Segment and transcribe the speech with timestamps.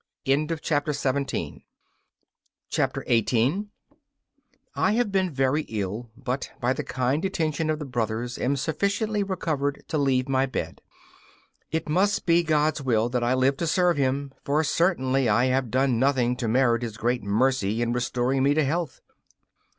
[0.25, 1.61] 18
[4.75, 9.21] I have been very ill, but by the kind attention of the brothers am sufficiently
[9.21, 10.81] recovered to leave my bed.
[11.69, 15.69] It must be God's will that I live to serve Him, for certainly I have
[15.69, 19.01] done nothing to merit His great mercy in restoring me to health.